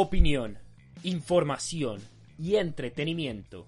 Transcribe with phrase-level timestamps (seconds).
[0.00, 0.56] Opinión,
[1.02, 2.00] información
[2.38, 3.66] y entretenimiento.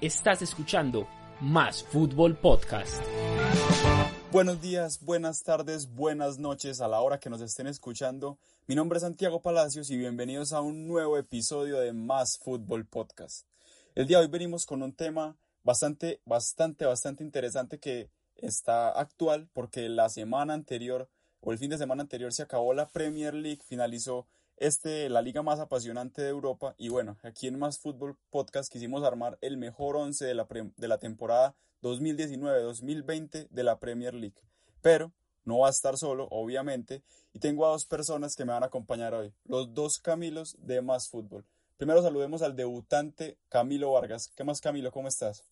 [0.00, 1.06] Estás escuchando
[1.38, 3.04] Más Fútbol Podcast.
[4.32, 8.38] Buenos días, buenas tardes, buenas noches a la hora que nos estén escuchando.
[8.66, 13.46] Mi nombre es Santiago Palacios y bienvenidos a un nuevo episodio de Más Fútbol Podcast.
[13.94, 19.50] El día de hoy venimos con un tema bastante, bastante, bastante interesante que está actual
[19.52, 21.10] porque la semana anterior
[21.42, 25.42] o el fin de semana anterior se acabó la Premier League, finalizó este, la liga
[25.42, 29.96] más apasionante de Europa y bueno, aquí en Más Fútbol Podcast quisimos armar el mejor
[29.96, 34.40] once de la, de la temporada 2019-2020 de la Premier League.
[34.80, 35.12] Pero
[35.44, 37.02] no va a estar solo, obviamente,
[37.32, 40.80] y tengo a dos personas que me van a acompañar hoy, los dos Camilos de
[40.82, 41.44] Más Fútbol.
[41.76, 44.30] Primero saludemos al debutante Camilo Vargas.
[44.36, 44.92] ¿Qué más Camilo?
[44.92, 45.44] ¿Cómo estás?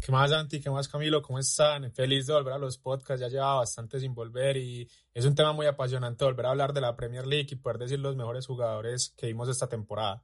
[0.00, 0.60] ¿Qué más, Santi?
[0.60, 1.20] ¿Qué más, Camilo?
[1.22, 1.90] ¿Cómo están?
[1.92, 3.20] Feliz de volver a los podcasts.
[3.20, 6.80] Ya llevaba bastante sin volver y es un tema muy apasionante volver a hablar de
[6.80, 10.22] la Premier League y poder decir los mejores jugadores que vimos esta temporada.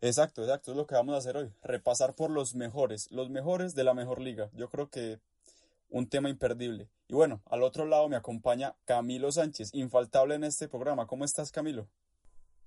[0.00, 0.70] Exacto, exacto.
[0.70, 1.52] Es lo que vamos a hacer hoy.
[1.62, 4.50] Repasar por los mejores, los mejores de la mejor liga.
[4.54, 5.18] Yo creo que
[5.90, 6.88] un tema imperdible.
[7.08, 11.06] Y bueno, al otro lado me acompaña Camilo Sánchez, infaltable en este programa.
[11.06, 11.88] ¿Cómo estás, Camilo?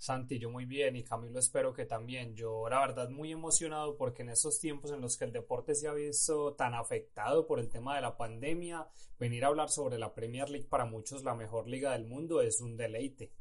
[0.02, 2.33] Santi, yo muy bien y Camilo espero que también.
[2.35, 5.88] Yo la verdad muy emocionado porque en estos tiempos en los que el deporte se
[5.88, 8.88] ha visto tan afectado por el tema de la pandemia,
[9.19, 12.61] venir a hablar sobre la Premier League para muchos la mejor liga del mundo es
[12.61, 13.31] un deleite.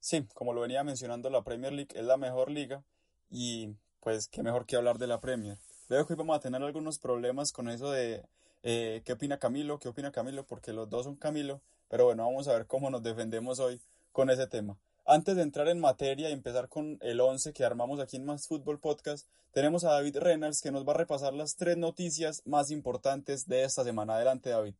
[0.00, 2.84] Sí, como lo venía mencionando, la Premier League es la mejor liga
[3.30, 5.56] y pues qué mejor que hablar de la Premier.
[5.88, 8.22] Veo que hoy vamos a tener algunos problemas con eso de
[8.62, 12.48] eh, qué opina Camilo, qué opina Camilo, porque los dos son Camilo, pero bueno, vamos
[12.48, 13.80] a ver cómo nos defendemos hoy
[14.12, 14.76] con ese tema.
[15.04, 18.46] Antes de entrar en materia y empezar con el 11 que armamos aquí en Más
[18.46, 22.70] Fútbol Podcast, tenemos a David Reynolds que nos va a repasar las tres noticias más
[22.70, 24.14] importantes de esta semana.
[24.14, 24.74] Adelante, David.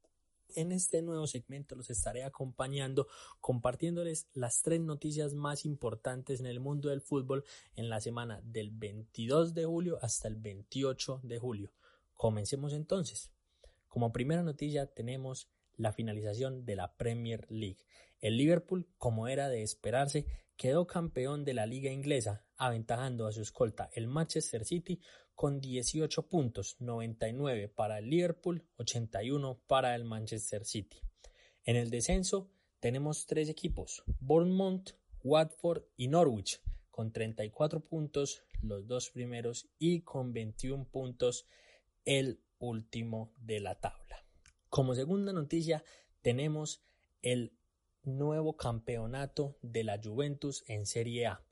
[0.54, 3.08] En este nuevo segmento los estaré acompañando
[3.40, 7.44] compartiéndoles las tres noticias más importantes en el mundo del fútbol
[7.74, 11.72] en la semana del 22 de julio hasta el 28 de julio.
[12.14, 13.32] Comencemos entonces.
[13.88, 17.78] Como primera noticia tenemos la finalización de la Premier League.
[18.22, 23.42] El Liverpool, como era de esperarse, quedó campeón de la liga inglesa, aventajando a su
[23.42, 25.00] escolta el Manchester City
[25.34, 31.00] con 18 puntos, 99 para el Liverpool, 81 para el Manchester City.
[31.64, 34.90] En el descenso tenemos tres equipos, Bournemouth,
[35.24, 36.60] Watford y Norwich,
[36.92, 41.44] con 34 puntos los dos primeros y con 21 puntos
[42.04, 44.24] el último de la tabla.
[44.68, 45.82] Como segunda noticia
[46.20, 46.84] tenemos
[47.20, 47.58] el
[48.04, 51.42] nuevo campeonato de la Juventus en Serie A.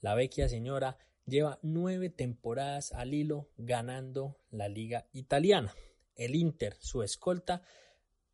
[0.00, 5.74] La vecchia señora lleva nueve temporadas al hilo ganando la liga italiana.
[6.16, 7.62] El Inter, su escolta,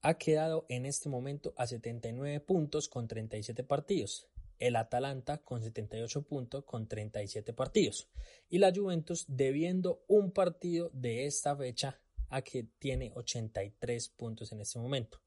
[0.03, 4.28] ha quedado en este momento a 79 puntos con 37 partidos.
[4.58, 8.08] El Atalanta con 78 puntos con 37 partidos.
[8.48, 14.60] Y la Juventus debiendo un partido de esta fecha a que tiene 83 puntos en
[14.60, 15.20] este momento.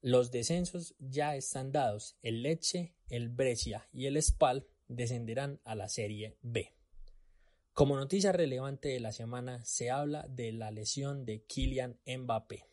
[0.00, 2.16] Los descensos ya están dados.
[2.22, 6.72] El Leche, el Brescia y el Spal descenderán a la Serie B.
[7.72, 12.64] Como noticia relevante de la semana se habla de la lesión de Kylian Mbappé,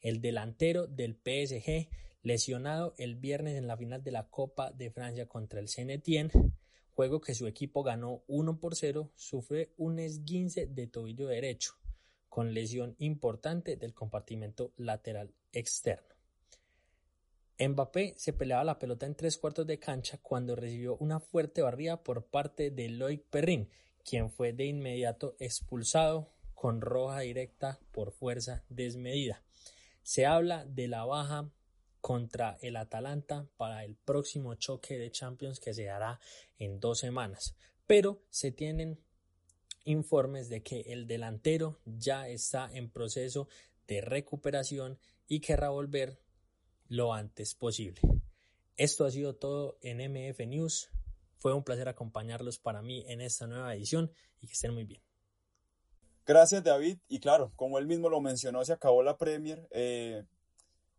[0.00, 1.88] el delantero del PSG
[2.22, 6.04] lesionado el viernes en la final de la Copa de Francia contra el saint
[6.90, 11.74] juego que su equipo ganó 1 por 0, sufre un esguince de tobillo derecho,
[12.28, 16.17] con lesión importante del compartimento lateral externo.
[17.58, 22.02] Mbappé se peleaba la pelota en tres cuartos de cancha cuando recibió una fuerte barrida
[22.04, 23.68] por parte de Loic Perrin,
[24.04, 29.42] quien fue de inmediato expulsado con roja directa por fuerza desmedida.
[30.02, 31.50] Se habla de la baja
[32.00, 36.20] contra el Atalanta para el próximo choque de Champions que se dará
[36.58, 37.56] en dos semanas,
[37.86, 39.00] pero se tienen
[39.84, 43.48] informes de que el delantero ya está en proceso
[43.88, 46.20] de recuperación y querrá volver
[46.88, 48.00] lo antes posible.
[48.76, 50.90] Esto ha sido todo en MF News.
[51.38, 55.02] Fue un placer acompañarlos para mí en esta nueva edición y que estén muy bien.
[56.26, 56.98] Gracias David.
[57.08, 59.66] Y claro, como él mismo lo mencionó, se acabó la Premier.
[59.70, 60.24] Eh,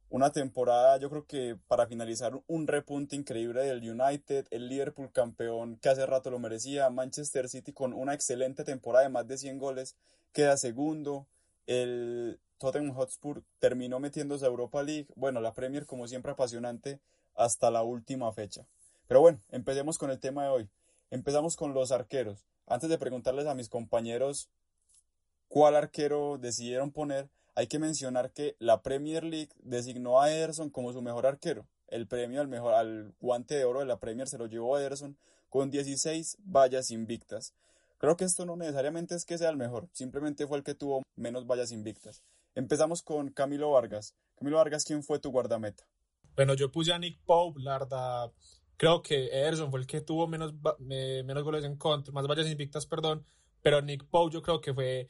[0.10, 5.78] una temporada, yo creo que para finalizar, un repunte increíble del United, el Liverpool campeón
[5.78, 9.60] que hace rato lo merecía, Manchester City con una excelente temporada de más de 100
[9.60, 9.96] goles,
[10.34, 11.28] queda segundo,
[11.68, 17.00] el Tottenham Hotspur terminó metiéndose a Europa League, bueno, la Premier como siempre apasionante
[17.36, 18.68] hasta la última fecha.
[19.08, 20.70] Pero bueno, empecemos con el tema de hoy.
[21.10, 22.46] Empezamos con los arqueros.
[22.68, 24.50] Antes de preguntarles a mis compañeros
[25.48, 30.94] cuál arquero decidieron poner, hay que mencionar que la Premier League designó a Ederson como
[30.94, 31.66] su mejor arquero.
[31.88, 34.82] El premio al mejor al guante de oro de la Premier se lo llevó a
[34.82, 35.18] Ederson
[35.50, 37.54] con 16 vallas invictas.
[37.98, 41.04] Creo que esto no necesariamente es que sea el mejor, simplemente fue el que tuvo
[41.16, 42.22] menos vallas invictas.
[42.56, 44.16] Empezamos con Camilo Vargas.
[44.36, 45.84] Camilo Vargas, ¿quién fue tu guardameta?
[46.36, 48.32] Bueno, yo puse a Nick Pope, la verdad,
[48.78, 52.86] creo que Ederson fue el que tuvo menos, menos goles en contra, más vallas invictas,
[52.86, 53.26] perdón,
[53.62, 55.10] pero Nick Pope yo creo que fue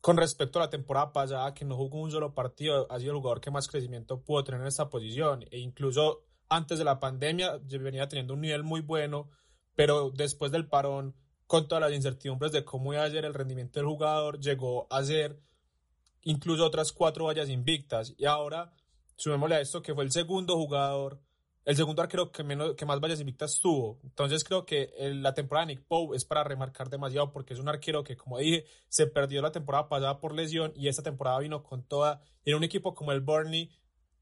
[0.00, 3.18] con respecto a la temporada pasada, que no jugó un solo partido, ha sido el
[3.18, 5.44] jugador que más crecimiento pudo tener en esta posición.
[5.50, 9.28] E incluso antes de la pandemia venía teniendo un nivel muy bueno,
[9.74, 11.14] pero después del parón,
[11.46, 15.02] con todas las incertidumbres de cómo iba a ser el rendimiento del jugador, llegó a
[15.04, 15.40] ser
[16.22, 18.14] incluso otras cuatro vallas invictas.
[18.16, 18.72] Y ahora,
[19.16, 21.20] sumémosle a esto que fue el segundo jugador
[21.68, 24.00] el segundo arquero que, menos, que más vallas invictas tuvo.
[24.02, 27.68] Entonces creo que la temporada de Nick Pope es para remarcar demasiado porque es un
[27.68, 31.62] arquero que, como dije, se perdió la temporada pasada por lesión y esta temporada vino
[31.62, 32.22] con toda.
[32.46, 33.70] En un equipo como el Burnley,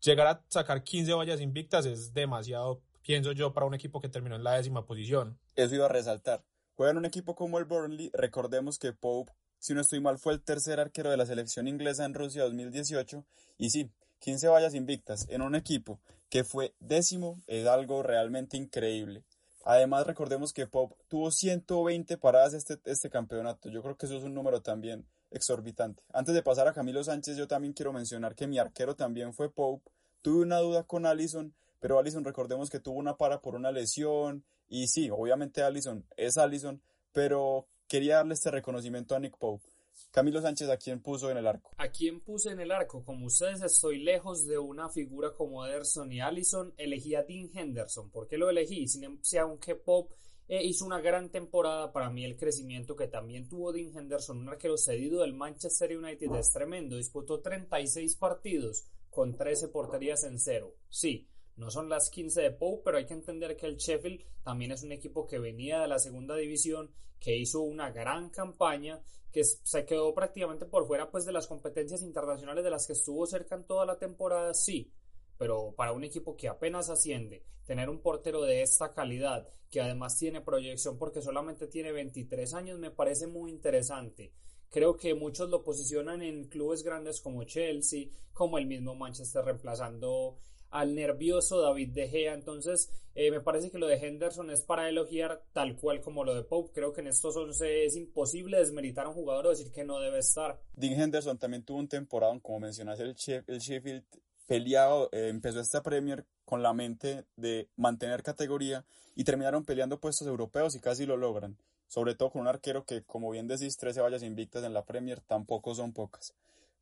[0.00, 4.34] llegar a sacar 15 vallas invictas es demasiado, pienso yo, para un equipo que terminó
[4.34, 5.38] en la décima posición.
[5.54, 6.44] Eso iba a resaltar.
[6.74, 10.32] Juega en un equipo como el Burnley, recordemos que Pope, si no estoy mal, fue
[10.32, 13.24] el tercer arquero de la selección inglesa en Rusia 2018
[13.58, 19.24] y sí, 15 vallas invictas en un equipo que fue décimo es algo realmente increíble.
[19.64, 23.68] Además, recordemos que Pop tuvo 120 paradas este, este campeonato.
[23.68, 26.04] Yo creo que eso es un número también exorbitante.
[26.12, 29.52] Antes de pasar a Camilo Sánchez, yo también quiero mencionar que mi arquero también fue
[29.52, 29.90] Pope.
[30.22, 34.44] Tuve una duda con Allison, pero Allison recordemos que tuvo una para por una lesión.
[34.68, 36.80] Y sí, obviamente Allison es Allison,
[37.12, 39.66] pero quería darle este reconocimiento a Nick Pope.
[40.10, 41.72] Camilo Sánchez, ¿a quién puso en el arco?
[41.76, 43.04] ¿A quién puse en el arco?
[43.04, 48.10] Como ustedes estoy lejos de una figura como Ederson y Allison, elegí a Dean Henderson.
[48.10, 48.88] ¿Por qué lo elegí?
[48.88, 50.12] Si em, aunque Pop
[50.48, 54.48] eh, hizo una gran temporada, para mí el crecimiento que también tuvo Dean Henderson, un
[54.48, 56.96] arquero cedido del Manchester United, es tremendo.
[56.96, 60.74] Disputó 36 partidos con 13 porterías en cero.
[60.88, 64.72] Sí, no son las 15 de Pope, pero hay que entender que el Sheffield también
[64.72, 69.00] es un equipo que venía de la segunda división, que hizo una gran campaña
[69.32, 73.26] que se quedó prácticamente por fuera pues de las competencias internacionales de las que estuvo
[73.26, 74.92] cerca en toda la temporada, sí,
[75.38, 80.18] pero para un equipo que apenas asciende, tener un portero de esta calidad, que además
[80.18, 84.32] tiene proyección porque solamente tiene 23 años, me parece muy interesante.
[84.70, 90.38] Creo que muchos lo posicionan en clubes grandes como Chelsea, como el mismo Manchester reemplazando
[90.76, 92.34] al nervioso David De Gea.
[92.34, 96.34] Entonces, eh, me parece que lo de Henderson es para elogiar tal cual como lo
[96.34, 96.72] de Pope.
[96.74, 99.98] Creo que en estos 11 es imposible desmeritar a un jugador o decir que no
[100.00, 100.60] debe estar.
[100.74, 104.04] Dean Henderson también tuvo un temporada, como mencionaste, el, el Sheffield
[104.46, 108.84] peleado, eh, empezó esta Premier con la mente de mantener categoría
[109.14, 111.56] y terminaron peleando puestos europeos y casi lo logran.
[111.88, 115.20] Sobre todo con un arquero que, como bien decís, 13 vallas invictas en la Premier
[115.20, 116.34] tampoco son pocas.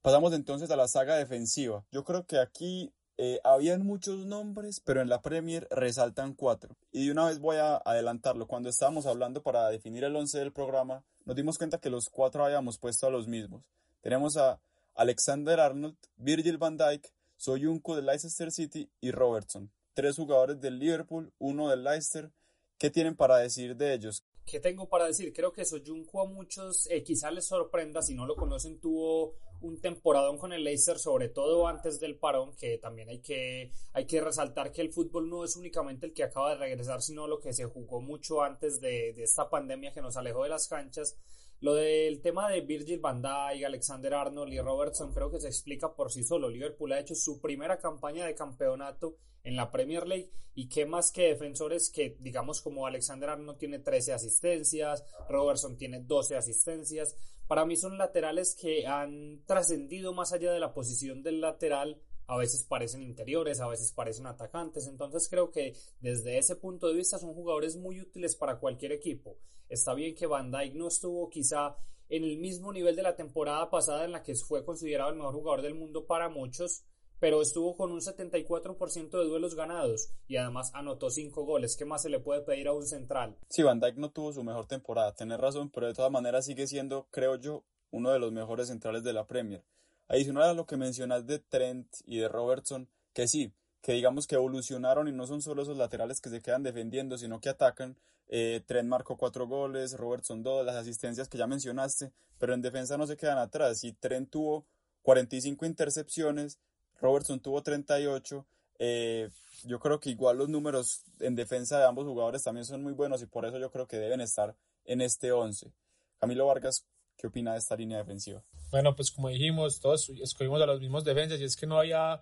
[0.02, 1.84] Pasamos entonces a la saga defensiva.
[1.92, 6.76] Yo creo que aquí eh, habían muchos nombres, pero en la Premier resaltan cuatro.
[6.90, 8.46] Y de una vez voy a adelantarlo.
[8.46, 12.44] Cuando estábamos hablando para definir el once del programa, nos dimos cuenta que los cuatro
[12.44, 13.62] habíamos puesto a los mismos.
[14.00, 14.60] Tenemos a
[14.94, 19.70] Alexander Arnold, Virgil van Dijk, Soyuncu del Leicester City y Robertson.
[19.92, 22.32] Tres jugadores del Liverpool, uno del Leicester.
[22.78, 24.24] ¿Qué tienen para decir de ellos?
[24.44, 25.32] ¿Qué tengo para decir?
[25.32, 29.80] Creo que Soyuncu a muchos eh, quizá les sorprenda, si no lo conocen, tuvo un
[29.80, 34.20] temporadón con el Leicester, sobre todo antes del parón, que también hay que, hay que
[34.20, 37.52] resaltar que el fútbol no es únicamente el que acaba de regresar, sino lo que
[37.52, 41.16] se jugó mucho antes de, de esta pandemia que nos alejó de las canchas.
[41.64, 45.94] Lo del tema de Virgil van Dijk, Alexander Arnold y Robertson creo que se explica
[45.94, 46.50] por sí solo.
[46.50, 51.10] Liverpool ha hecho su primera campaña de campeonato en la Premier League y qué más
[51.10, 57.16] que defensores que digamos como Alexander Arnold tiene 13 asistencias, Robertson tiene 12 asistencias.
[57.46, 62.36] Para mí son laterales que han trascendido más allá de la posición del lateral a
[62.36, 67.18] veces parecen interiores, a veces parecen atacantes, entonces creo que desde ese punto de vista
[67.18, 69.36] son jugadores muy útiles para cualquier equipo.
[69.68, 71.76] Está bien que Van Dijk no estuvo quizá
[72.08, 75.34] en el mismo nivel de la temporada pasada en la que fue considerado el mejor
[75.34, 76.84] jugador del mundo para muchos,
[77.18, 81.76] pero estuvo con un 74% de duelos ganados y además anotó 5 goles.
[81.76, 83.38] ¿Qué más se le puede pedir a un central?
[83.48, 86.66] Sí, Van Dijk no tuvo su mejor temporada, tenés razón, pero de todas maneras sigue
[86.66, 89.64] siendo, creo yo, uno de los mejores centrales de la Premier.
[90.08, 94.34] Adicional a lo que mencionas de Trent y de Robertson, que sí, que digamos que
[94.34, 97.96] evolucionaron y no son solo esos laterales que se quedan defendiendo, sino que atacan.
[98.28, 102.96] Eh, Trent marcó cuatro goles, Robertson dos, las asistencias que ya mencionaste, pero en defensa
[102.96, 103.84] no se quedan atrás.
[103.84, 104.66] Y Trent tuvo
[105.02, 106.58] 45 intercepciones,
[107.00, 108.46] Robertson tuvo 38.
[108.78, 109.30] Eh,
[109.64, 113.22] yo creo que igual los números en defensa de ambos jugadores también son muy buenos
[113.22, 115.72] y por eso yo creo que deben estar en este 11.
[116.18, 118.42] Camilo Vargas, ¿qué opina de esta línea defensiva?
[118.74, 122.20] Bueno, pues como dijimos, todos escogimos a los mismos defensas y es que no había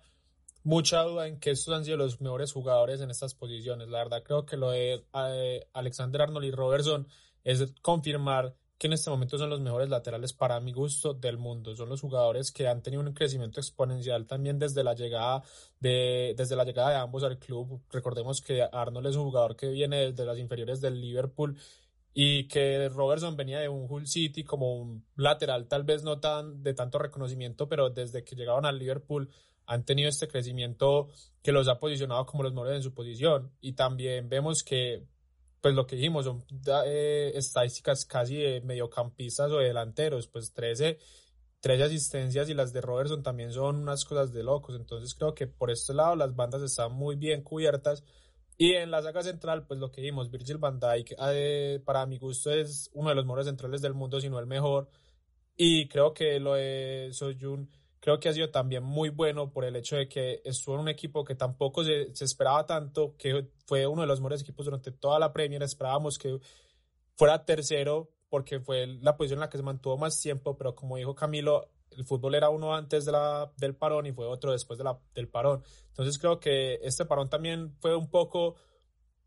[0.61, 3.87] mucha duda en que estos han sido los mejores jugadores en estas posiciones.
[3.87, 7.07] La verdad creo que lo de eh, Alexander Arnold y Robertson
[7.43, 11.75] es confirmar que en este momento son los mejores laterales para mi gusto del mundo.
[11.75, 15.41] Son los jugadores que han tenido un crecimiento exponencial también desde la llegada
[15.79, 17.81] de, desde la llegada de ambos al club.
[17.89, 21.57] Recordemos que Arnold es un jugador que viene desde las inferiores del Liverpool
[22.13, 26.61] y que Robertson venía de un Hull City como un lateral, tal vez no tan
[26.61, 29.29] de tanto reconocimiento, pero desde que llegaron al Liverpool
[29.65, 31.09] han tenido este crecimiento
[31.41, 33.51] que los ha posicionado como los mejores en su posición.
[33.61, 35.05] Y también vemos que,
[35.61, 36.43] pues lo que dijimos, son
[36.85, 40.99] eh, estadísticas casi de mediocampistas o delanteros, pues 13,
[41.61, 44.75] 13 asistencias y las de Robertson también son unas cosas de locos.
[44.75, 48.03] Entonces creo que por este lado las bandas están muy bien cubiertas.
[48.63, 52.17] Y en la saga central, pues lo que vimos, Virgil van Dijk, eh, para mi
[52.17, 54.87] gusto es uno de los mejores centrales del mundo, si no el mejor.
[55.57, 59.75] Y creo que lo de Soyun creo que ha sido también muy bueno por el
[59.75, 64.03] hecho de que estuvo en un equipo que tampoco se, esperaba tanto, que fue uno
[64.03, 66.39] de los mejores equipos durante toda la Premier, esperábamos que
[67.17, 70.95] fuera tercero porque fue la posición en la que se mantuvo más tiempo, pero como
[70.95, 74.79] dijo Camilo, el fútbol era uno antes del parón y fue otro después
[75.13, 75.63] del parón.
[75.89, 78.55] Entonces creo que este parón también fue un poco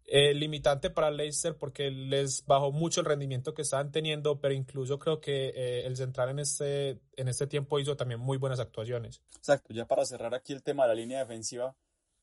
[0.09, 5.01] eh, limitante para Leicester porque les bajó mucho el rendimiento que estaban teniendo, pero incluso
[5.01, 9.21] creo que eh, el central en este, en este tiempo hizo también muy buenas actuaciones.
[9.37, 11.75] Exacto, ya para cerrar aquí el tema de la línea defensiva,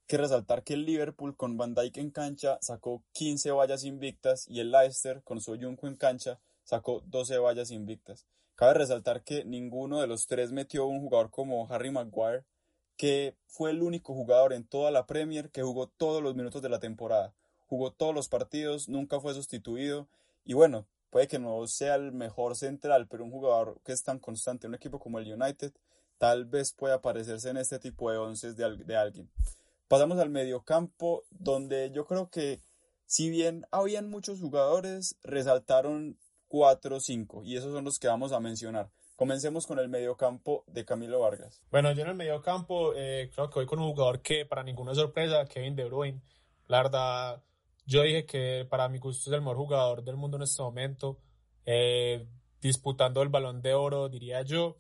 [0.08, 4.62] que resaltar que el Liverpool con Van Dijk en cancha sacó 15 vallas invictas y
[4.62, 8.26] el Leicester con Soyuncu en cancha sacó 12 vallas invictas.
[8.56, 12.46] Cabe resaltar que ninguno de los tres metió un jugador como Harry Maguire,
[12.98, 16.70] que fue el único jugador en toda la Premier que jugó todos los minutos de
[16.70, 17.34] la temporada
[17.74, 20.08] jugó todos los partidos, nunca fue sustituido
[20.46, 24.20] y bueno, puede que no sea el mejor central, pero un jugador que es tan
[24.20, 25.74] constante en un equipo como el United,
[26.20, 29.32] tal vez pueda aparecerse en este tipo de once de, de alguien.
[29.88, 32.62] Pasamos al mediocampo, donde yo creo que
[33.06, 36.18] si bien habían muchos jugadores, resaltaron
[36.54, 38.92] cuatro o cinco, y esos son los que vamos a mencionar.
[39.16, 41.64] Comencemos con el mediocampo de Camilo Vargas.
[41.72, 44.94] Bueno, yo en el mediocampo eh, creo que voy con un jugador que para ninguna
[44.94, 46.22] sorpresa, Kevin De Bruyne.
[46.68, 47.44] La verdad,
[47.88, 51.18] yo dije que para mi gusto es el mejor jugador del mundo en este momento,
[51.66, 52.28] eh,
[52.62, 54.78] disputando el balón de oro, diría yo.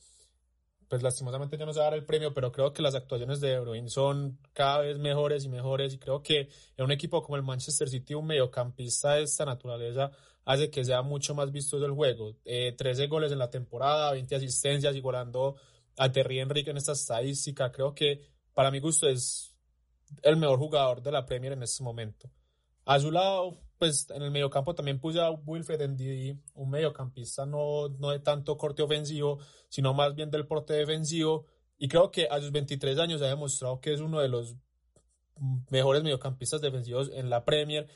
[0.87, 3.39] Pues lastimosamente ya no se va a dar el premio, pero creo que las actuaciones
[3.39, 5.95] de De Bruyne son cada vez mejores y mejores.
[5.95, 10.11] Y creo que en un equipo como el Manchester City, un mediocampista de esta naturaleza
[10.45, 12.35] hace que sea mucho más vistoso el juego.
[12.45, 15.55] Eh, 13 goles en la temporada, 20 asistencias, igualando
[15.97, 17.71] a Terry Enrique en esta estadística.
[17.71, 18.21] Creo que
[18.53, 19.55] para mi gusto es
[20.21, 22.29] el mejor jugador de la Premier en este momento.
[22.85, 27.89] A su lado, pues en el mediocampo también puse a Wilfred Ndidi, un mediocampista no,
[27.99, 31.45] no de tanto corte ofensivo, sino más bien del porte defensivo.
[31.77, 34.55] Y creo que a sus 23 años ha demostrado que es uno de los
[35.69, 37.87] mejores mediocampistas defensivos en la Premier.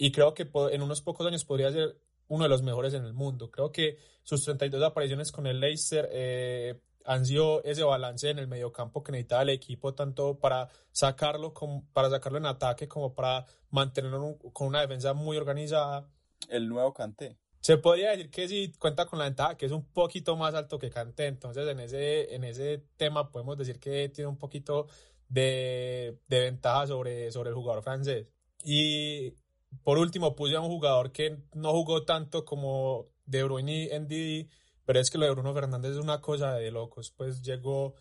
[0.00, 3.12] Y creo que en unos pocos años podría ser uno de los mejores en el
[3.12, 3.50] mundo.
[3.50, 8.46] Creo que sus 32 apariciones con el Leicester eh, han sido ese balance en el
[8.46, 13.44] mediocampo que necesitaba el equipo, tanto para sacarlo, como, para sacarlo en ataque como para
[13.70, 16.08] mantenerlo con una defensa muy organizada.
[16.48, 17.36] El nuevo Canté.
[17.60, 20.78] Se podría decir que sí cuenta con la ventaja, que es un poquito más alto
[20.78, 24.86] que Canté, entonces en ese, en ese tema podemos decir que tiene un poquito
[25.28, 28.28] de, de ventaja sobre, sobre el jugador francés.
[28.64, 29.34] Y
[29.82, 34.48] por último puse a un jugador que no jugó tanto como De Bruyne y Ndidi,
[34.84, 37.12] pero es que lo de Bruno Fernández es una cosa de locos.
[37.16, 37.94] Pues llegó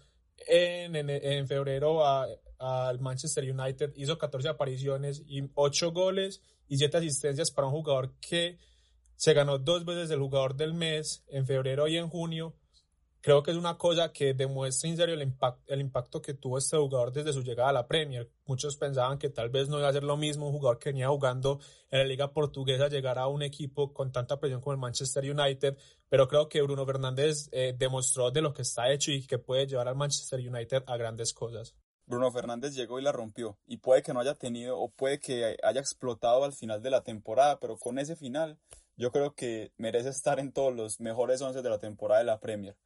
[0.47, 7.51] en, en, febrero al Manchester United, hizo 14 apariciones y 8 goles y 7 asistencias
[7.51, 8.57] para un jugador que
[9.15, 12.53] se ganó dos veces el jugador del mes en febrero y en junio
[13.27, 15.33] creo que es una cosa que demuestra en serio el,
[15.67, 18.31] el impacto que tuvo este jugador desde su llegada a la Premier.
[18.45, 21.09] Muchos pensaban que tal vez no iba a ser lo mismo un jugador que venía
[21.09, 21.59] jugando
[21.91, 25.77] en la liga portuguesa llegar a un equipo con tanta presión como el Manchester United,
[26.07, 29.67] pero creo que Bruno Fernández eh, demostró de lo que está hecho y que puede
[29.67, 31.75] llevar al Manchester United a grandes cosas.
[32.05, 35.57] Bruno Fernández llegó y la rompió y puede que no haya tenido o puede que
[35.61, 38.57] haya explotado al final de la temporada, pero con ese final
[38.95, 42.39] yo creo que merece estar en todos los mejores once de la temporada de la
[42.39, 42.77] Premier.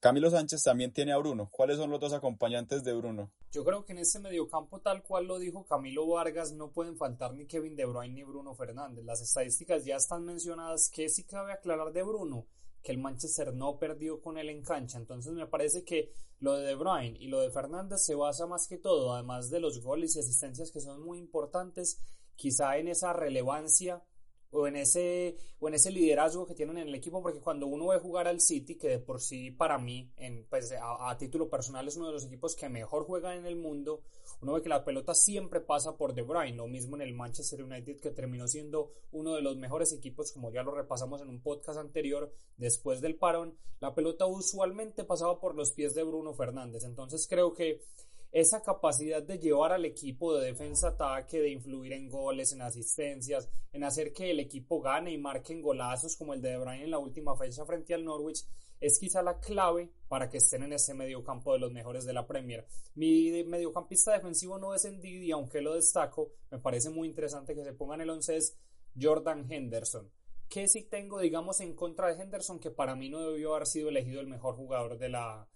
[0.00, 1.50] Camilo Sánchez también tiene a Bruno.
[1.50, 3.32] ¿Cuáles son los dos acompañantes de Bruno?
[3.50, 7.34] Yo creo que en ese mediocampo, tal cual lo dijo Camilo Vargas, no pueden faltar
[7.34, 9.04] ni Kevin De Bruyne ni Bruno Fernández.
[9.04, 10.88] Las estadísticas ya están mencionadas.
[10.88, 12.46] ¿Qué sí cabe aclarar de Bruno?
[12.80, 14.98] Que el Manchester no perdió con él en cancha.
[14.98, 18.68] Entonces me parece que lo de De Bruyne y lo de Fernández se basa más
[18.68, 21.98] que todo, además de los goles y asistencias que son muy importantes,
[22.36, 24.04] quizá en esa relevancia
[24.50, 27.88] o en ese o en ese liderazgo que tienen en el equipo porque cuando uno
[27.88, 31.86] ve jugar al City que de por sí para mí en, pues, a, título personal
[31.86, 34.02] es uno de los equipos que mejor juegan en el mundo
[34.40, 36.56] uno ve que la pelota siempre pasa por De Bruyne.
[36.56, 40.52] Lo mismo en el Manchester United que terminó siendo uno de los mejores equipos como
[40.52, 45.54] ya lo repasamos en un podcast anterior después del parón la pelota usualmente pasaba por
[45.54, 46.84] los pies de Bruno Fernández.
[46.84, 47.82] Entonces creo que
[48.30, 53.84] esa capacidad de llevar al equipo de defensa-ataque, de influir en goles, en asistencias, en
[53.84, 56.98] hacer que el equipo gane y marquen golazos como el de De Bruyne en la
[56.98, 58.44] última fecha frente al Norwich,
[58.80, 62.26] es quizá la clave para que estén en ese mediocampo de los mejores de la
[62.26, 62.66] Premier.
[62.94, 67.72] Mi mediocampista defensivo no es Ndidi, aunque lo destaco, me parece muy interesante que se
[67.72, 68.56] ponga en el 11 es
[69.00, 70.10] Jordan Henderson.
[70.48, 72.58] ¿Qué sí tengo, digamos, en contra de Henderson?
[72.58, 75.46] Que para mí no debió haber sido elegido el mejor jugador de la,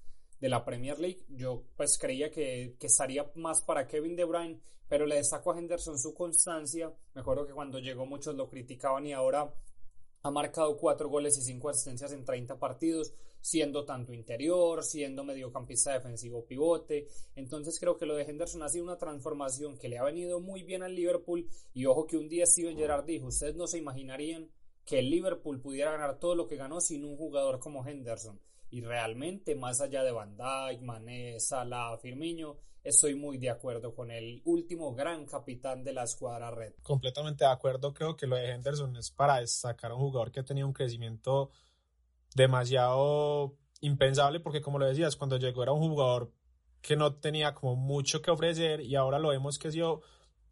[0.42, 1.24] de la Premier League.
[1.28, 4.58] Yo pues creía que, que, estaría más para Kevin De Bruyne,
[4.88, 6.92] pero le destaco a Henderson su constancia.
[7.14, 9.54] Me acuerdo que cuando llegó muchos lo criticaban y ahora
[10.24, 15.92] ha marcado cuatro goles y cinco asistencias en 30 partidos, siendo tanto interior, siendo mediocampista
[15.92, 17.06] defensivo pivote.
[17.36, 20.64] Entonces creo que lo de Henderson ha sido una transformación que le ha venido muy
[20.64, 21.48] bien al Liverpool.
[21.72, 24.50] Y ojo que un día Steven Gerrard dijo, ustedes no se imaginarían
[24.84, 28.40] que el Liverpool pudiera ganar todo lo que ganó sin un jugador como Henderson.
[28.72, 34.10] Y realmente, más allá de Van Dijk, Mané, Salah, Firmino, estoy muy de acuerdo con
[34.10, 36.72] el último gran capitán de la escuadra red.
[36.82, 40.40] Completamente de acuerdo, creo que lo de Henderson es para destacar a un jugador que
[40.40, 41.50] ha tenido un crecimiento
[42.34, 46.32] demasiado impensable, porque como lo decías, cuando llegó era un jugador
[46.80, 50.00] que no tenía como mucho que ofrecer y ahora lo vemos que ha sido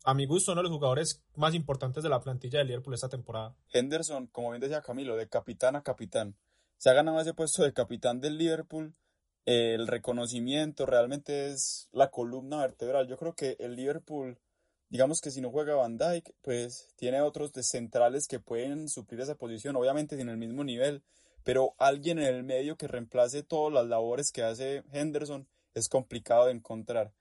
[0.05, 3.09] a mi gusto, uno de los jugadores más importantes de la plantilla del Liverpool esta
[3.09, 3.57] temporada.
[3.73, 6.37] Henderson, como bien decía Camilo, de capitán a capitán
[6.81, 8.95] se ha ganado ese puesto de capitán del Liverpool.
[9.45, 13.07] El reconocimiento realmente es la columna vertebral.
[13.07, 14.39] Yo creo que el Liverpool,
[14.89, 19.21] digamos que si no juega Van Dijk, pues tiene otros de centrales que pueden suplir
[19.21, 21.03] esa posición, obviamente sin el mismo nivel,
[21.45, 26.47] pero alguien en el medio que reemplace todas las labores que hace Henderson es complicado
[26.47, 27.13] de encontrar.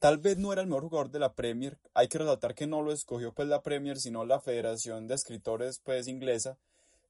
[0.00, 2.82] Tal vez no era el mejor jugador de la Premier, hay que resaltar que no
[2.82, 6.58] lo escogió pues la Premier, sino la Federación de Escritores pues inglesa,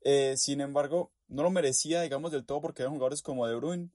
[0.05, 3.91] eh, sin embargo, no lo merecía, digamos, del todo porque eran jugadores como De Bruyne,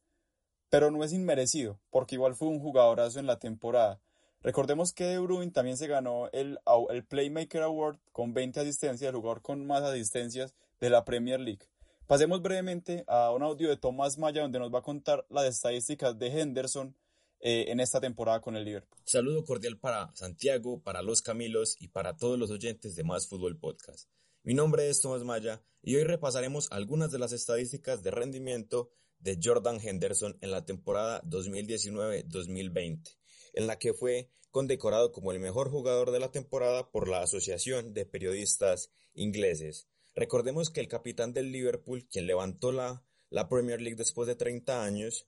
[0.70, 4.00] pero no es inmerecido, porque igual fue un jugadorazo en la temporada.
[4.42, 9.16] Recordemos que De Bruyne también se ganó el, el Playmaker Award con 20 asistencias, el
[9.16, 11.68] jugador con más asistencias de la Premier League.
[12.08, 16.18] Pasemos brevemente a un audio de Tomás Maya donde nos va a contar las estadísticas
[16.18, 16.96] de Henderson
[17.42, 19.00] eh, en esta temporada con el Liverpool.
[19.06, 23.58] Saludo cordial para Santiago, para los Camilos y para todos los oyentes de Más Fútbol
[23.58, 24.10] Podcast.
[24.50, 29.38] Mi nombre es Tomás Maya y hoy repasaremos algunas de las estadísticas de rendimiento de
[29.40, 33.16] Jordan Henderson en la temporada 2019-2020,
[33.54, 37.94] en la que fue condecorado como el mejor jugador de la temporada por la Asociación
[37.94, 39.88] de Periodistas Ingleses.
[40.16, 44.84] Recordemos que el capitán del Liverpool, quien levantó la, la Premier League después de 30
[44.84, 45.28] años,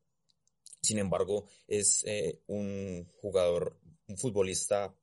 [0.82, 4.94] Sin embargo, es eh, un jugador, un futbolista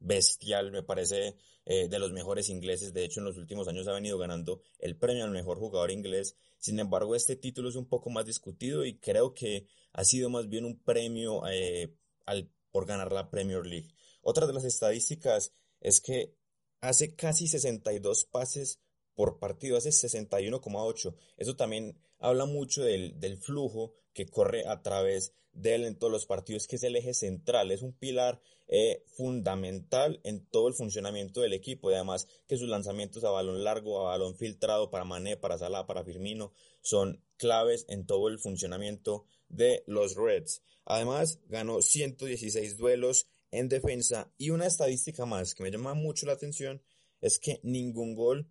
[0.00, 2.92] bestial, me parece eh, de los mejores ingleses.
[2.92, 6.34] De hecho, en los últimos años ha venido ganando el premio al mejor jugador inglés.
[6.58, 10.48] Sin embargo, este título es un poco más discutido y creo que ha sido más
[10.48, 11.94] bien un premio eh,
[12.26, 13.94] al, por ganar la Premier League.
[14.20, 16.34] Otra de las estadísticas es que
[16.80, 18.80] hace casi 62 pases
[19.20, 21.14] por partido, hace 61,8.
[21.36, 26.24] Eso también habla mucho del, flujo que corre a través de él en todos los
[26.24, 31.42] partidos, que es el eje central, es un pilar eh, fundamental en todo el funcionamiento
[31.42, 35.36] del equipo y además que sus lanzamientos a balón largo, a balón filtrado para Mané,
[35.36, 40.62] para Salah, para Firmino son claves en todo el funcionamiento de los Reds.
[40.86, 44.32] Además, ganó 116 duelos en defensa.
[44.38, 46.80] Y una estadística más que me llama mucho la atención
[47.20, 48.48] es que ningún gol,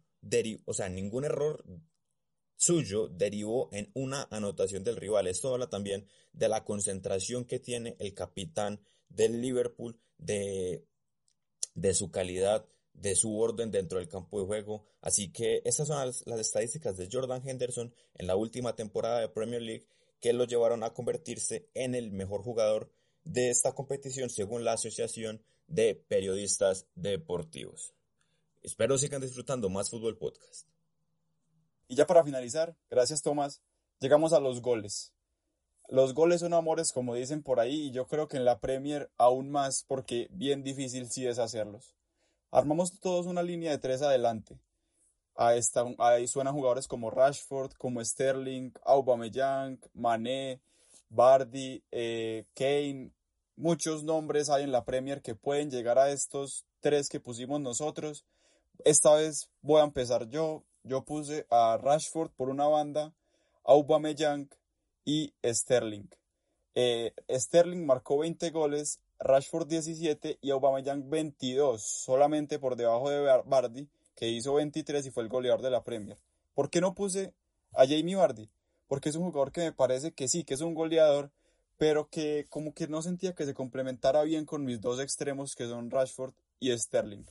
[0.65, 1.63] o sea, ningún error
[2.55, 5.27] suyo derivó en una anotación del rival.
[5.27, 10.85] Esto habla también de la concentración que tiene el capitán del Liverpool, de,
[11.73, 14.85] de su calidad, de su orden dentro del campo de juego.
[15.01, 19.29] Así que esas son las, las, estadísticas de Jordan Henderson en la última temporada de
[19.29, 19.87] Premier League
[20.19, 22.91] que lo llevaron a convertirse en el mejor jugador
[23.23, 27.93] de esta competición según la Asociación de Periodistas Deportivos.
[28.61, 30.67] Espero sigan disfrutando más Fútbol Podcast.
[31.87, 33.61] Y ya para finalizar, gracias Tomás,
[33.99, 35.13] llegamos a los goles.
[35.87, 39.09] Los goles son amores, como dicen por ahí, y yo creo que en la Premier
[39.17, 41.95] aún más, porque bien difícil sí es hacerlos.
[42.51, 44.59] Armamos todos una línea de tres adelante.
[45.35, 50.61] ahí suenan jugadores como Rashford, como Sterling, Aubameyang, Mané,
[51.09, 53.11] Bardi, eh, Kane.
[53.55, 58.25] Muchos nombres hay en la Premier que pueden llegar a estos tres que pusimos nosotros.
[58.85, 63.13] Esta vez voy a empezar yo yo puse a Rashford por una banda,
[63.63, 64.49] Aubameyang
[65.05, 66.09] y Sterling.
[66.73, 73.89] Eh, Sterling marcó 20 goles, Rashford 17 y Aubameyang 22, solamente por debajo de Bardi,
[74.15, 76.17] que hizo 23 y fue el goleador de la Premier.
[76.53, 77.33] ¿Por qué no puse
[77.73, 78.49] a Jamie Bardi?
[78.87, 81.31] Porque es un jugador que me parece que sí, que es un goleador,
[81.77, 85.67] pero que como que no sentía que se complementara bien con mis dos extremos que
[85.67, 87.25] son Rashford y Sterling.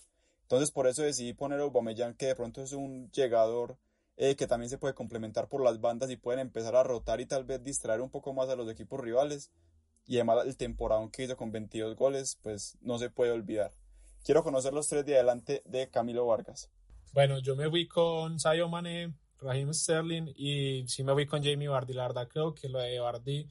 [0.48, 3.76] Entonces por eso decidí poner a Aubameyang que de pronto es un llegador
[4.16, 7.26] eh, que también se puede complementar por las bandas y pueden empezar a rotar y
[7.26, 9.52] tal vez distraer un poco más a los equipos rivales.
[10.06, 13.72] Y además el temporada que hizo con 22 goles, pues no se puede olvidar.
[14.24, 16.70] Quiero conocer los tres de adelante de Camilo Vargas.
[17.12, 21.68] Bueno, yo me fui con Sayo Mane, Raheem Sterling y sí me fui con Jamie
[21.68, 21.92] Vardy.
[21.92, 23.46] La verdad creo que lo de Vardy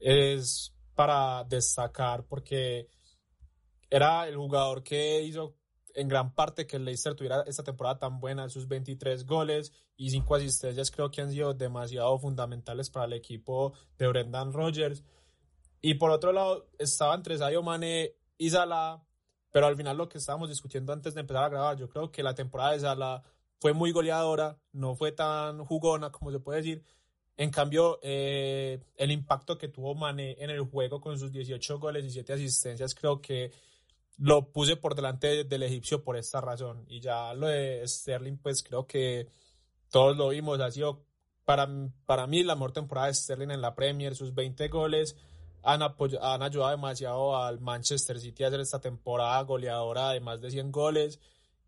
[0.00, 2.88] es para destacar porque
[3.90, 5.56] era el jugador que hizo
[5.94, 10.10] en gran parte que el Leicester tuviera esta temporada tan buena, sus 23 goles y
[10.10, 15.04] 5 asistencias creo que han sido demasiado fundamentales para el equipo de Brendan Rodgers.
[15.80, 19.02] Y por otro lado, estaba entre Sadio Mane y Salah,
[19.50, 22.22] pero al final lo que estábamos discutiendo antes de empezar a grabar, yo creo que
[22.22, 23.22] la temporada de Salah
[23.60, 26.84] fue muy goleadora, no fue tan jugona como se puede decir.
[27.36, 32.04] En cambio, eh, el impacto que tuvo Mane en el juego con sus 18 goles
[32.04, 33.50] y 7 asistencias creo que
[34.22, 36.84] lo puse por delante del egipcio por esta razón.
[36.88, 39.26] Y ya lo de Sterling, pues creo que
[39.90, 40.60] todos lo vimos.
[40.60, 41.04] Ha sido
[41.44, 41.68] para,
[42.06, 44.14] para mí la mejor temporada de Sterling en la Premier.
[44.14, 45.16] Sus 20 goles
[45.64, 50.52] han, han ayudado demasiado al Manchester City a hacer esta temporada goleadora de más de
[50.52, 51.18] 100 goles.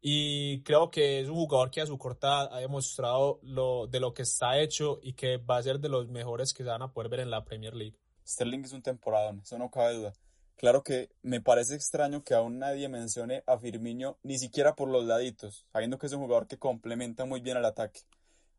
[0.00, 4.14] Y creo que es un jugador que a su corta ha demostrado lo, de lo
[4.14, 6.92] que está hecho y que va a ser de los mejores que se van a
[6.92, 7.96] poder ver en la Premier League.
[8.24, 10.12] Sterling es un temporada, eso no cabe duda.
[10.56, 15.04] Claro que me parece extraño que aún nadie mencione a Firmino ni siquiera por los
[15.04, 18.00] laditos, sabiendo que es un jugador que complementa muy bien al ataque.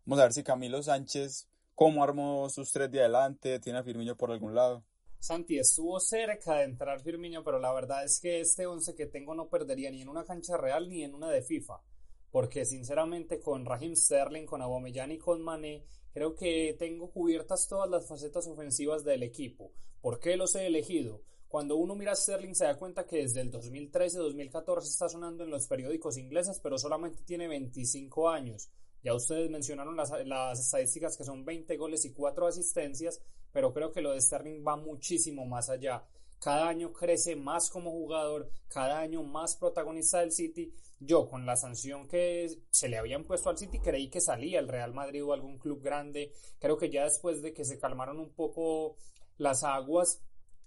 [0.06, 4.16] Vamos a ver si Camilo Sánchez, cómo armó sus tres de adelante, tiene a Firmino
[4.16, 4.84] por algún lado.
[5.20, 9.34] Santi, estuvo cerca de entrar Firmino, pero la verdad es que este once que tengo
[9.34, 11.82] no perdería ni en una cancha real ni en una de FIFA.
[12.30, 17.90] Porque sinceramente con Raheem Sterling, con Aubameyang y con Mané, creo que tengo cubiertas todas
[17.90, 19.72] las facetas ofensivas del equipo.
[20.02, 21.24] ¿Por qué los he elegido?
[21.56, 25.50] Cuando uno mira a Sterling se da cuenta que desde el 2013-2014 está sonando en
[25.50, 28.70] los periódicos ingleses, pero solamente tiene 25 años.
[29.02, 30.12] Ya ustedes mencionaron las,
[30.60, 33.22] estadísticas que son 20 goles y 4 asistencias,
[33.54, 36.04] pero creo que lo de Sterling va muchísimo más allá.
[36.39, 40.74] Cada año crece más como jugador, cada año más protagonista del City.
[41.00, 44.68] Yo, con la sanción que se le habían puesto al City, creí que salía el
[44.68, 46.34] Real Madrid o algún club grande.
[46.60, 48.98] Creo que ya después de que se calmaron un poco
[49.38, 50.22] las aguas,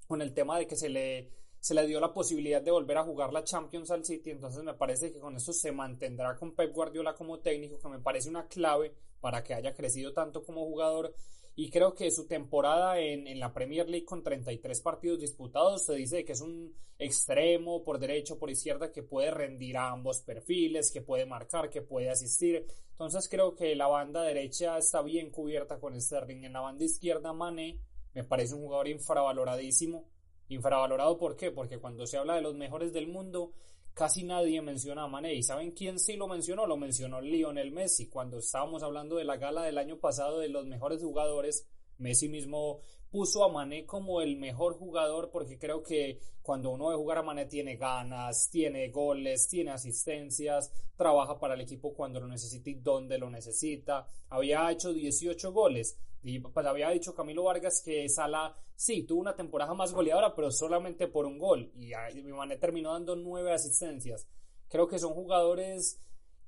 [0.09, 3.05] con el tema de que se le, se le dio la posibilidad de volver a
[3.05, 6.75] jugar la Champions al City, entonces me parece que con eso se mantendrá con Pep
[6.75, 11.14] Guardiola como técnico, que me parece una clave para que haya crecido tanto como jugador.
[11.57, 15.94] Y creo que su temporada en, en, la Premier League con 33 partidos disputados se
[15.94, 21.03] dice que es un extremo por derecho, por izquierda, que puede rendir ambos perfiles, que
[21.03, 22.64] puede marcar, que puede asistir.
[22.92, 26.44] Entonces creo que la banda derecha está bien cubierta con Sterling.
[26.44, 27.81] En la banda izquierda, Mané
[28.14, 30.09] me parece un jugador infravaloradísimo.
[30.49, 31.51] Infravalorado, ¿por qué?
[31.51, 33.53] Porque cuando se habla de los mejores del mundo,
[33.92, 35.35] casi nadie menciona a Mané.
[35.35, 36.66] ¿Y saben quién sí lo mencionó?
[36.66, 38.09] Lo mencionó Lionel Messi.
[38.09, 41.68] Cuando estábamos hablando de la gala del año pasado de los mejores jugadores,
[41.99, 46.97] Messi mismo puso a Mané como el mejor jugador porque creo que cuando uno ve
[46.97, 52.29] jugar a Mané tiene ganas, tiene goles, tiene asistencias, trabaja para el equipo cuando lo
[52.29, 54.07] necesita y donde lo necesita.
[54.29, 59.37] Había hecho 18 goles y pues había dicho Camilo Vargas que Sala sí tuvo una
[59.37, 64.26] temporada más goleadora pero solamente por un gol y, y Mané terminó dando 9 asistencias.
[64.68, 66.00] Creo que son jugadores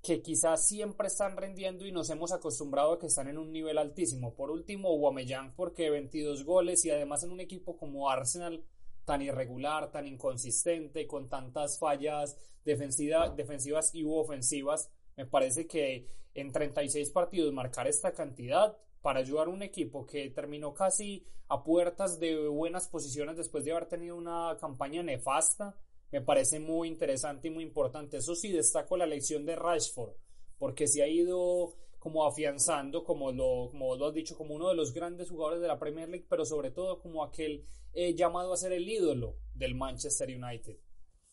[0.03, 3.79] que quizás siempre están rendiendo y nos hemos acostumbrado a que están en un nivel
[3.79, 4.35] altísimo.
[4.35, 8.65] Por último, Aubameyang porque 22 goles y además en un equipo como Arsenal
[9.05, 17.11] tan irregular, tan inconsistente, con tantas fallas defensivas y ofensivas, me parece que en 36
[17.11, 22.47] partidos marcar esta cantidad para ayudar a un equipo que terminó casi a puertas de
[22.49, 25.77] buenas posiciones después de haber tenido una campaña nefasta,
[26.13, 28.19] me parece muy interesante y muy importante.
[28.19, 30.13] Eso sí, destaco la elección de Rashford,
[30.59, 34.75] porque se ha ido como afianzando, como lo, como lo has dicho, como uno de
[34.75, 38.57] los grandes jugadores de la Premier League, pero sobre todo como aquel eh, llamado a
[38.57, 40.79] ser el ídolo del Manchester United.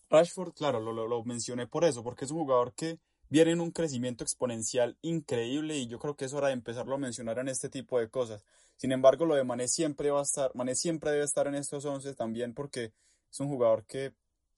[0.10, 3.00] Rashford, claro, lo, mencioné por eso, porque es un jugador que
[3.30, 7.00] viene en un crecimiento exponencial increíble y yo creo que es hora de empezarlo a
[7.00, 8.44] mencionar en este tipo de cosas.
[8.78, 11.86] Sin embargo, lo de Mané siempre va a estar, Mané siempre debe estar en estos
[11.86, 12.94] 11 también porque
[13.32, 14.14] es un jugador que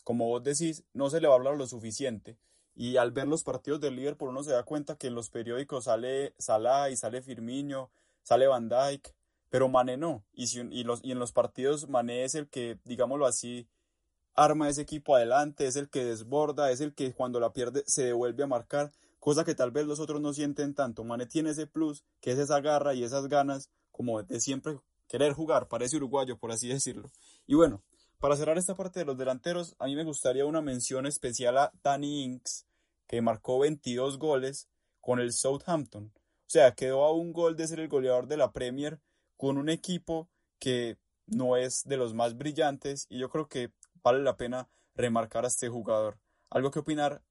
[0.10, 2.40] como vos decís, no se le va a hablar lo suficiente.
[2.76, 5.84] Y al ver los partidos del Liverpool uno se da cuenta que en los periódicos
[5.84, 7.92] sale Salah y sale Firmino,
[8.24, 9.14] sale Van Dijk,
[9.52, 10.24] pero Mané no.
[10.34, 13.68] Y, y, los, y en los partidos Mané es el que, digámoslo así,
[14.36, 18.06] arma ese equipo adelante, es el que desborda, es el que cuando la pierde se
[18.06, 21.04] devuelve a marcar, cosa que tal vez los otros no sienten tanto.
[21.04, 25.34] Mané tiene ese plus, que es esa garra y esas ganas como de siempre querer
[25.34, 27.12] jugar, parece uruguayo por así decirlo.
[27.46, 27.84] Y bueno,
[28.20, 31.72] para cerrar esta parte de los delanteros, a mí me gustaría una mención especial a
[31.84, 32.66] Danny Inks,
[33.08, 34.70] que marcó 22 goles
[35.02, 36.12] con el Southampton.
[36.16, 39.00] O sea, quedó a un gol de ser el goleador de la Premier
[39.38, 43.72] con un equipo que no es de los más brillantes y yo creo que
[44.04, 46.18] vale la pena remarcar a este jugador.
[46.50, 47.22] ¿Algo que opinar?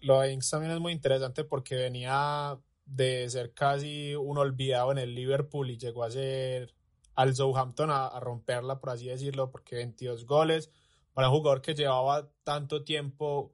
[0.00, 4.98] Lo de Inks también es muy interesante porque venía de ser casi un olvidado en
[4.98, 6.74] el Liverpool y llegó a ser
[7.14, 10.70] al Southampton a, romperla, por así decirlo, porque 22 goles
[11.12, 13.52] para un jugador que llevaba tanto tiempo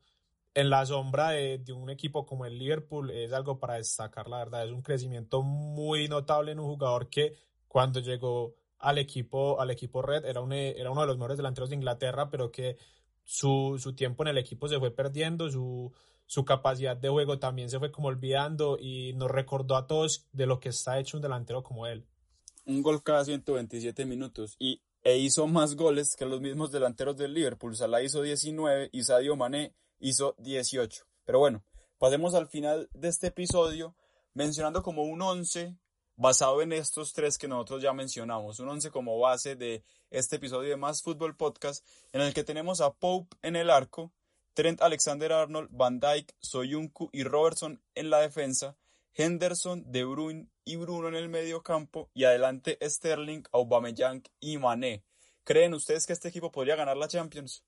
[0.54, 4.64] en la sombra de, un equipo como el Liverpool es algo para destacar, la verdad,
[4.64, 7.34] es un crecimiento muy notable en un jugador que
[7.68, 11.70] cuando llegó al equipo, al equipo Red era, un, era uno de los mejores delanteros
[11.70, 12.76] de Inglaterra, pero que
[13.24, 15.92] su, su tiempo en el equipo se fue perdiendo, su,
[16.26, 20.46] su capacidad de juego también se fue como olvidando y nos recordó a todos de
[20.46, 22.06] lo que está hecho un delantero como él
[22.66, 27.32] un gol cada 127 minutos y, e hizo más goles que los mismos delanteros del
[27.32, 27.76] Liverpool.
[27.76, 31.06] Salah hizo 19 y Sadio Mané hizo 18.
[31.24, 31.64] Pero bueno,
[31.98, 33.94] pasemos al final de este episodio
[34.34, 35.76] mencionando como un 11
[36.16, 38.58] basado en estos tres que nosotros ya mencionamos.
[38.58, 42.80] Un 11 como base de este episodio de Más Fútbol Podcast en el que tenemos
[42.80, 44.12] a Pope en el arco,
[44.54, 48.76] Trent Alexander-Arnold, Van Dijk, Soyuncu y Robertson en la defensa
[49.18, 55.04] Henderson, De Bruyne y Bruno en el medio campo y adelante Sterling, Aubameyang y Mané.
[55.44, 57.64] ¿Creen ustedes que este equipo podría ganar la Champions?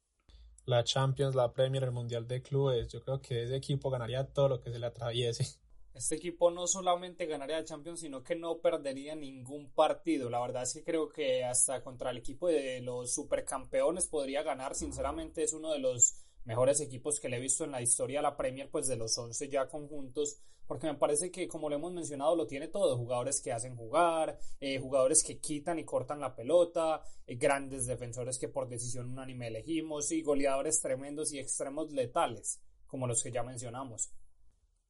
[0.67, 2.89] La Champions, la Premier, el Mundial de Clubes.
[2.89, 5.59] Yo creo que ese equipo ganaría todo lo que se le atraviese.
[5.95, 10.31] Este equipo no solamente ganaría la Champions, sino que no perdería ningún partido.
[10.31, 14.75] La verdad es que creo que hasta contra el equipo de los supercampeones podría ganar.
[14.75, 18.23] Sinceramente es uno de los mejores equipos que le he visto en la historia de
[18.23, 21.93] la Premier, pues de los 11 ya conjuntos, porque me parece que, como lo hemos
[21.93, 26.37] mencionado, lo tiene todo, jugadores que hacen jugar, eh, jugadores que quitan y cortan la
[26.37, 32.61] pelota, eh, grandes defensores que por decisión unánime elegimos y goleadores tremendos y extremos letales,
[32.87, 34.11] como los que ya mencionamos.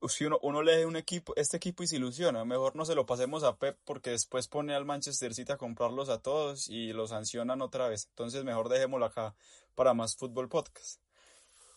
[0.06, 3.04] Si uno, uno lee un equipo, este equipo y se ilusiona, mejor no se lo
[3.04, 7.10] pasemos a Pep porque después pone al Manchester City a comprarlos a todos y los
[7.10, 8.06] sancionan otra vez.
[8.10, 9.34] Entonces mejor dejémoslo acá
[9.74, 11.00] para más fútbol podcast.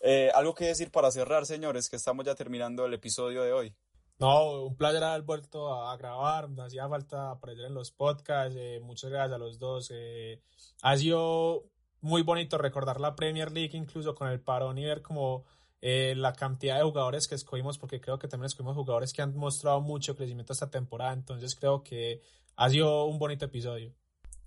[0.02, 3.76] Eh, algo que decir para cerrar, señores, que estamos ya terminando el episodio de hoy.
[4.20, 8.80] No, un placer haber vuelto a, grabar, nos hacía falta aparecer en los podcasts, eh,
[8.80, 9.90] muchas gracias a los dos.
[9.92, 10.40] Eh,
[10.84, 11.66] ha sido
[12.02, 15.46] muy bonito recordar la Premier League incluso con el parón y ver como
[15.82, 19.82] la cantidad de jugadores que escogimos, porque creo que también escogimos jugadores que han mostrado
[19.82, 22.22] mucho crecimiento esta temporada, entonces creo que
[22.56, 23.94] ha sido un bonito episodio.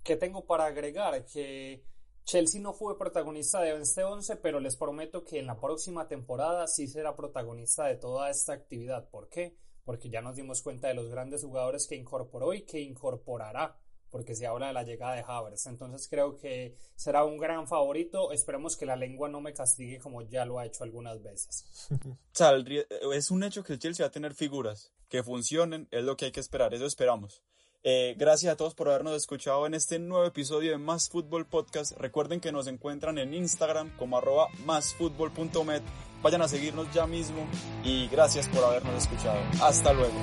[0.03, 1.25] ¿Qué tengo para agregar?
[1.25, 1.83] Que
[2.25, 6.67] Chelsea no fue protagonista de este 11, pero les prometo que en la próxima temporada
[6.67, 9.09] sí será protagonista de toda esta actividad.
[9.09, 9.57] ¿Por qué?
[9.83, 13.77] Porque ya nos dimos cuenta de los grandes jugadores que incorporó y que incorporará,
[14.15, 15.65] porque se habla de la llegada de Havertz.
[15.65, 18.31] Entonces creo que será un gran favorito.
[18.31, 21.89] Esperemos que la lengua no me castigue como ya lo ha hecho algunas veces.
[23.13, 26.25] es un hecho que el Chelsea va a tener figuras que funcionen, es lo que
[26.25, 27.43] hay que esperar, eso esperamos.
[27.83, 31.91] Eh, gracias a todos por habernos escuchado en este nuevo episodio de Más Fútbol Podcast.
[31.97, 35.83] Recuerden que nos encuentran en Instagram como arroba másfutbol.met.
[36.21, 37.45] Vayan a seguirnos ya mismo
[37.83, 39.41] y gracias por habernos escuchado.
[39.61, 40.15] Hasta luego.